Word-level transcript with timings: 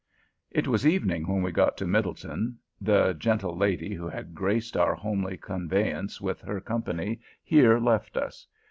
It 0.49 0.67
was 0.67 0.87
evening 0.87 1.27
when 1.27 1.43
we 1.43 1.51
got 1.51 1.77
to 1.77 1.85
Middletown. 1.85 2.57
The 2.81 3.13
gentle 3.13 3.55
lady 3.55 3.93
who 3.93 4.07
had 4.07 4.33
graced 4.33 4.75
our 4.75 4.95
homely 4.95 5.37
conveyance 5.37 6.19
with 6.19 6.41
her 6.41 6.59
company 6.59 7.19
here 7.43 7.77
left 7.79 8.17
us. 8.17 8.47